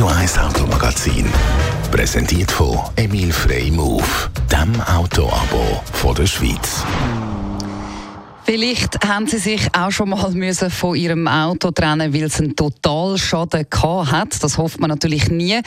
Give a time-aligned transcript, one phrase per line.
[0.00, 1.26] Radio 1 Automagazin.
[1.90, 4.02] Präsentiert von Emil Frey Move,
[4.50, 6.86] dem Autoabo von der Schweiz.
[8.44, 12.56] Vielleicht haben Sie sich auch schon mal müssen von Ihrem Auto trennen, weil es einen
[12.56, 13.66] Totalschaden
[14.10, 14.42] hat.
[14.42, 15.60] Das hofft man natürlich nie.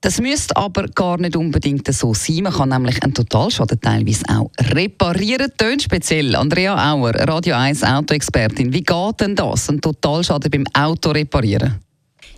[0.00, 2.44] Das müsste aber gar nicht unbedingt so sein.
[2.44, 5.52] Man kann nämlich einen Totalschaden teilweise auch reparieren.
[5.58, 6.34] Tönt speziell.
[6.36, 8.72] Andrea Auer, Radio 1 Autoexpertin.
[8.72, 11.84] Wie geht denn das, einen Totalschaden beim Auto reparieren?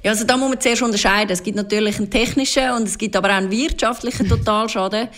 [0.06, 1.32] Ja, also da muss man zuerst unterscheiden.
[1.32, 5.08] Es gibt natürlich einen technischen und es gibt aber auch einen wirtschaftlichen Totalschaden.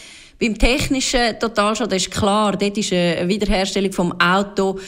[0.41, 4.79] Beim technischen Totalschaden ist klar, dort ist eine Wiederherstellung vom Auto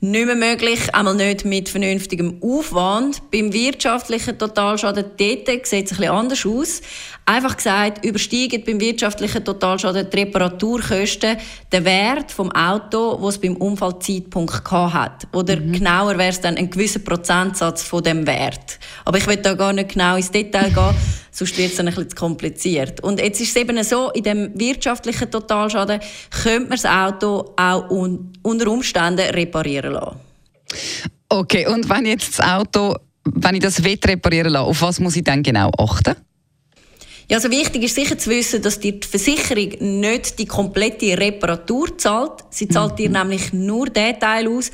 [0.00, 3.20] nicht mehr möglich, einmal nicht mit vernünftigem Aufwand.
[3.32, 6.80] Beim wirtschaftlichen Totalschaden dort sieht es ein bisschen anders aus.
[7.26, 11.36] Einfach gesagt, übersteigen beim wirtschaftlichen Totalschaden die Reparaturkosten
[11.72, 15.26] den Wert vom Auto, das es beim Unfallzeitpunkt hat.
[15.32, 15.72] Oder mhm.
[15.72, 18.78] genauer wäre es dann ein gewisser Prozentsatz von dem Wert.
[19.04, 20.94] Aber ich will da gar nicht genau ins Detail gehen,
[21.38, 23.00] sonst wird es dann ein bisschen zu kompliziert.
[23.02, 26.00] Und jetzt ist es eben so, in dem wirtschaftlichen Totalschaden
[26.42, 30.16] könnte man das Auto auch un unter Umständen reparieren lassen.
[31.28, 35.24] Okay, und wenn jetzt das Auto, wenn ich das reparieren lasse, auf was muss ich
[35.24, 36.16] dann genau achten?
[37.30, 41.96] Ja, also wichtig ist sicher zu wissen, dass dir die Versicherung nicht die komplette Reparatur
[41.98, 42.44] zahlt.
[42.48, 42.96] Sie zahlt mhm.
[42.96, 44.70] dir nämlich nur den Teil aus,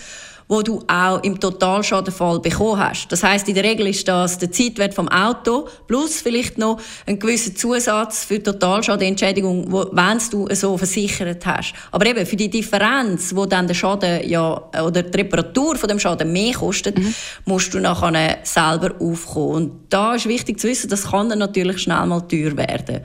[0.48, 3.08] wo du auch im Totalschadenfall bekommen hast.
[3.08, 7.18] Das heißt, in der Regel ist das der Zeitwert vom Auto plus vielleicht noch ein
[7.18, 11.74] gewisser Zusatz für Totalschadenentschädigung, wenn du so versichert hast.
[11.90, 15.98] Aber eben für die Differenz, wo dann der Schaden ja oder die Reparatur von dem
[15.98, 17.14] Schaden mehr kostet, mhm.
[17.46, 19.54] musst du nachher selber aufkommen.
[19.54, 23.00] Und da ist wichtig zu wissen, das kann dann natürlich schnell mal teuer werden.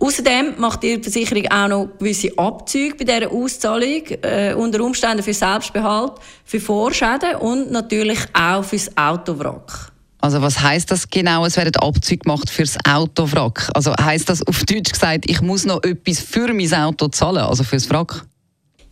[0.00, 5.34] Außerdem macht die Versicherung auch noch gewisse Abzüge bei dieser Auszahlung, äh, unter Umständen für
[5.34, 6.12] Selbstbehalt,
[6.44, 9.92] für Vorschäden und natürlich auch für das Autowrack.
[10.20, 11.44] Also was heißt das genau?
[11.46, 13.70] Es werden Abzüge gemacht für das Autowrack.
[13.74, 17.64] Also heißt das auf Deutsch gesagt, ich muss noch etwas für mein Auto zahlen, also
[17.64, 18.24] für das Wrack?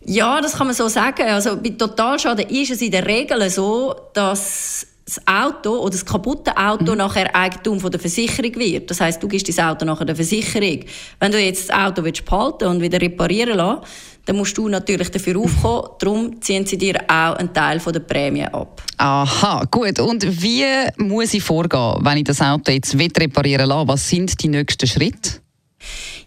[0.05, 1.23] Ja, das kann man so sagen.
[1.27, 6.55] Also bei Totalschaden ist es in der Regel so, dass das Auto oder das kaputte
[6.57, 6.97] Auto mhm.
[6.97, 8.91] nachher Eigentum von der Versicherung wird.
[8.91, 10.81] Das heißt, du gibst das Auto nachher der Versicherung.
[11.19, 13.81] Wenn du jetzt das Auto willst behalten und wieder reparieren lassen,
[14.25, 15.91] dann musst du natürlich dafür aufkommen.
[15.99, 18.81] Darum ziehen sie dir auch einen Teil von der Prämie ab.
[18.97, 19.97] Aha, gut.
[19.99, 20.65] Und wie
[20.97, 23.87] muss ich vorgehen, wenn ich das Auto jetzt reparieren lasse?
[23.87, 25.36] Was sind die nächsten Schritte?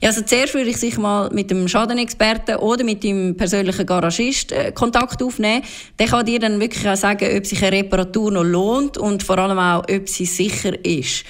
[0.03, 4.50] Ja, also zuerst würde ich sich mal mit dem Schadenexperten oder mit dem persönlichen Garagist
[4.50, 5.62] äh, Kontakt aufnehmen.
[5.99, 9.37] Der kann dir dann wirklich auch sagen, ob sich eine Reparatur noch lohnt und vor
[9.37, 11.25] allem auch, ob sie sicher ist.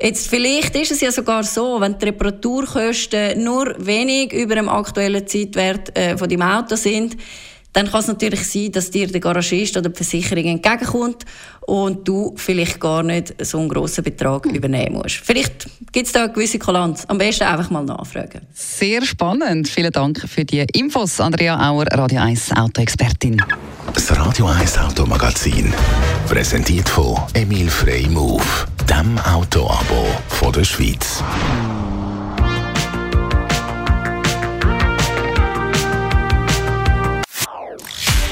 [0.00, 5.26] Jetzt, vielleicht ist es ja sogar so, wenn die Reparaturkosten nur wenig über dem aktuellen
[5.26, 7.16] Zeitwert äh, von deinem Auto sind,
[7.72, 11.24] dann kann es natürlich sein, dass dir der Garagist oder die Versicherung entgegenkommt
[11.62, 14.54] und du vielleicht gar nicht so einen grossen Betrag hm.
[14.54, 15.16] übernehmen musst.
[15.16, 17.04] Vielleicht gibt es da eine gewisse Kulanz.
[17.06, 18.42] Am besten einfach mal nachfragen.
[18.52, 19.68] Sehr spannend.
[19.68, 23.42] Vielen Dank für die Infos, Andrea Auer, Radio 1 Autoexpertin.
[23.94, 25.72] Das Radio 1 Automagazin,
[26.28, 28.42] präsentiert von Emil Frey Move,
[28.88, 31.22] dem Autoabo von der Schweiz.